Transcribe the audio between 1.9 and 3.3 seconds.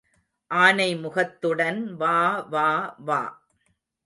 வா வா வா.